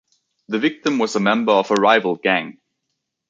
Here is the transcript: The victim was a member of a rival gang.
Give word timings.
The 0.47 0.57
victim 0.57 0.97
was 0.97 1.15
a 1.15 1.19
member 1.19 1.51
of 1.51 1.69
a 1.69 1.75
rival 1.75 2.15
gang. 2.15 2.59